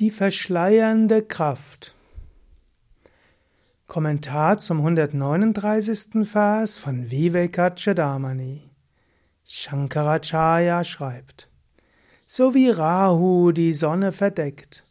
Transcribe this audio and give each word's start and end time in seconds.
Die 0.00 0.12
verschleiernde 0.12 1.22
Kraft. 1.22 1.92
Kommentar 3.88 4.58
zum 4.58 4.78
139. 4.78 6.24
Vers 6.24 6.78
von 6.78 7.10
Vivekachadamani. 7.10 8.70
Shankaracharya 9.44 10.84
schreibt, 10.84 11.50
So 12.28 12.54
wie 12.54 12.70
Rahu 12.70 13.50
die 13.50 13.72
Sonne 13.72 14.12
verdeckt, 14.12 14.84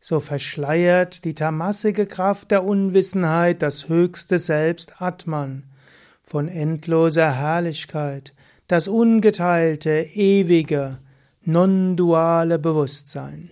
so 0.00 0.18
verschleiert 0.18 1.26
die 1.26 1.34
tamassige 1.34 2.06
Kraft 2.06 2.50
der 2.50 2.64
Unwissenheit 2.64 3.60
das 3.60 3.90
höchste 3.90 4.38
Selbst 4.38 5.02
Atman 5.02 5.64
von 6.22 6.48
endloser 6.48 7.32
Herrlichkeit, 7.32 8.32
das 8.66 8.88
ungeteilte, 8.88 10.06
ewige, 10.14 11.00
non-duale 11.42 12.58
Bewusstsein. 12.58 13.50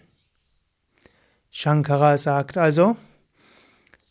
Shankara 1.55 2.17
sagt 2.17 2.57
also, 2.57 2.97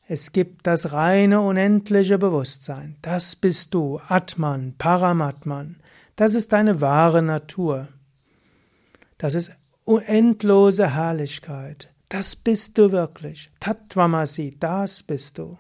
es 0.08 0.31
gibt 0.31 0.68
das 0.68 0.94
reine 0.94 1.41
unendliche 1.41 2.20
Bewusstsein. 2.20 2.98
Das 3.02 3.36
bist 3.36 3.73
du, 3.73 4.00
Atman, 4.08 4.76
Paramatman. 4.77 5.77
Das 6.16 6.36
ist 6.36 6.54
deine 6.54 6.81
wahre 6.81 7.23
Natur. 7.23 7.88
Das 9.17 9.34
ist 9.34 9.54
endlose 10.05 10.94
Herrlichkeit. 10.94 11.90
Das 12.09 12.36
bist 12.36 12.77
du 12.77 12.91
wirklich. 12.91 13.50
Tattvamasi, 13.59 14.55
das 14.59 15.02
bist 15.02 15.39
du. 15.39 15.58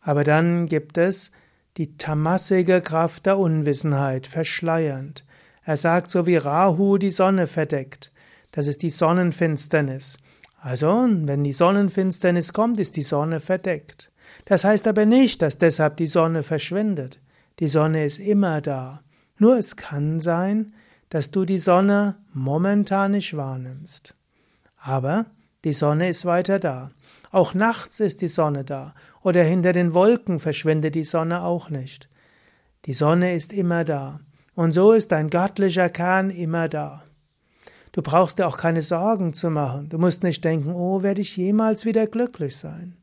Aber 0.00 0.22
dann 0.22 0.66
gibt 0.66 0.96
es 0.96 1.32
die 1.76 1.96
tamassige 1.96 2.82
Kraft 2.82 3.26
der 3.26 3.38
Unwissenheit, 3.38 4.28
verschleiernd. 4.28 5.24
Er 5.64 5.76
sagt 5.76 6.12
so 6.12 6.24
wie 6.26 6.36
Rahu 6.36 6.98
die 6.98 7.10
Sonne 7.10 7.48
verdeckt. 7.48 8.12
Das 8.52 8.68
ist 8.68 8.82
die 8.82 8.90
Sonnenfinsternis. 8.90 10.18
Also, 10.60 11.06
wenn 11.08 11.44
die 11.44 11.52
Sonnenfinsternis 11.52 12.52
kommt, 12.52 12.80
ist 12.80 12.96
die 12.96 13.02
Sonne 13.02 13.40
verdeckt. 13.40 14.10
Das 14.44 14.64
heißt 14.64 14.88
aber 14.88 15.06
nicht, 15.06 15.40
dass 15.42 15.58
deshalb 15.58 15.96
die 15.96 16.06
Sonne 16.06 16.42
verschwindet. 16.42 17.20
Die 17.60 17.68
Sonne 17.68 18.04
ist 18.04 18.18
immer 18.18 18.60
da. 18.60 19.00
Nur 19.38 19.56
es 19.56 19.76
kann 19.76 20.20
sein, 20.20 20.74
dass 21.10 21.30
du 21.30 21.44
die 21.44 21.58
Sonne 21.58 22.16
momentan 22.32 23.12
nicht 23.12 23.36
wahrnimmst. 23.36 24.14
Aber 24.76 25.26
die 25.64 25.72
Sonne 25.72 26.08
ist 26.08 26.24
weiter 26.24 26.58
da. 26.58 26.90
Auch 27.30 27.54
nachts 27.54 28.00
ist 28.00 28.22
die 28.22 28.28
Sonne 28.28 28.64
da. 28.64 28.94
Oder 29.22 29.42
hinter 29.42 29.72
den 29.72 29.94
Wolken 29.94 30.40
verschwindet 30.40 30.94
die 30.94 31.04
Sonne 31.04 31.42
auch 31.42 31.70
nicht. 31.70 32.08
Die 32.84 32.94
Sonne 32.94 33.34
ist 33.34 33.52
immer 33.52 33.84
da. 33.84 34.20
Und 34.54 34.72
so 34.72 34.92
ist 34.92 35.12
dein 35.12 35.30
göttlicher 35.30 35.88
Kern 35.88 36.30
immer 36.30 36.68
da. 36.68 37.04
Du 37.98 38.02
brauchst 38.02 38.38
dir 38.38 38.46
auch 38.46 38.58
keine 38.58 38.82
Sorgen 38.82 39.34
zu 39.34 39.50
machen. 39.50 39.88
Du 39.88 39.98
musst 39.98 40.22
nicht 40.22 40.44
denken, 40.44 40.70
oh, 40.70 41.02
werde 41.02 41.20
ich 41.20 41.36
jemals 41.36 41.84
wieder 41.84 42.06
glücklich 42.06 42.56
sein? 42.56 42.96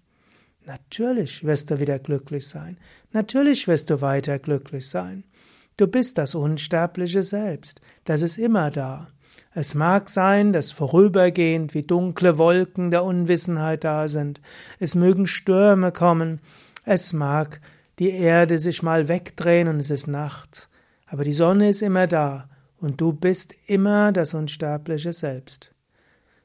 Natürlich 0.66 1.44
wirst 1.44 1.70
du 1.70 1.82
wieder 1.82 2.00
glücklich 2.00 2.48
sein. 2.48 2.78
Natürlich 3.12 3.68
wirst 3.68 3.90
du 3.90 4.00
weiter 4.00 4.40
glücklich 4.40 4.88
sein. 4.88 5.26
Du 5.76 5.88
bist 5.88 6.18
das 6.18 6.34
unsterbliche 6.34 7.24
Selbst. 7.24 7.82
Das 8.06 8.22
ist 8.22 8.38
immer 8.38 8.72
da. 8.72 9.10
Es 9.54 9.76
mag 9.76 10.10
sein, 10.10 10.54
dass 10.54 10.72
vorübergehend 10.72 11.74
wie 11.74 11.84
dunkle 11.84 12.38
Wolken 12.38 12.90
der 12.90 13.04
Unwissenheit 13.04 13.84
da 13.84 14.08
sind. 14.08 14.40
Es 14.80 14.96
mögen 14.96 15.28
Stürme 15.28 15.92
kommen. 15.92 16.40
Es 16.86 17.12
mag 17.12 17.59
die 18.00 18.12
Erde 18.12 18.58
sich 18.58 18.82
mal 18.82 19.09
wegdrehen 19.09 19.68
und 19.68 19.82
es 19.82 19.90
ist 19.90 20.08
Nacht. 20.08 20.70
Aber 21.06 21.26
die 21.26 21.34
Sonne 21.34 21.68
ist 21.68 21.82
immer 21.82 22.08
da 22.08 22.48
und 22.80 23.02
du 23.02 23.14
bist 23.14 23.54
immer 23.68 24.12
das 24.12 24.34
unsterbliche 24.34 25.14
Selbst. 25.14 25.73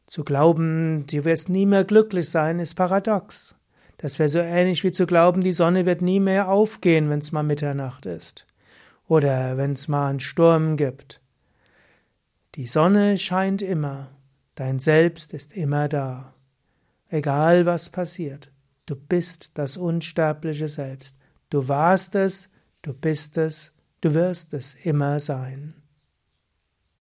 Zu 0.07 0.25
glauben, 0.25 1.07
du 1.07 1.25
wirst 1.25 1.49
nie 1.49 1.67
mehr 1.67 1.85
glücklich 1.85 2.29
sein, 2.29 2.59
ist 2.59 2.75
paradox. 2.75 3.57
Das 3.99 4.19
wäre 4.19 4.29
so 4.29 4.39
ähnlich 4.39 4.83
wie 4.83 4.93
zu 4.93 5.07
glauben, 5.07 5.43
die 5.43 5.53
Sonne 5.53 5.87
wird 5.87 6.03
nie 6.03 6.21
mehr 6.21 6.49
aufgehen, 6.49 7.11
wenn 7.11 7.19
es 7.19 7.33
mal 7.33 7.43
Mitternacht 7.43 8.07
ist. 8.07 8.47
Oder 9.07 9.57
wenn 9.57 9.73
es 9.73 9.89
mal 9.89 10.09
einen 10.09 10.21
Sturm 10.21 10.77
gibt. 10.77 11.21
Die 12.55 12.67
Sonne 12.67 13.19
scheint 13.19 13.63
immer, 13.63 14.11
dein 14.55 14.79
Selbst 14.79 15.35
ist 15.35 15.53
immer 15.53 15.89
da. 15.89 16.35
Egal 17.09 17.67
was 17.67 17.91
passiert, 17.91 18.51
du 18.87 18.97
bist 18.97 19.59
das 19.59 19.77
unsterbliche 19.77 20.69
Selbst. 20.69 21.17
Du 21.51 21.69
warst 21.69 22.15
es, 22.15 22.49
du 22.83 22.95
bist 22.95 23.37
es, 23.37 23.73
du 24.01 24.15
wirst 24.15 24.55
es 24.55 24.75
immer 24.75 25.21
sein. 25.21 25.75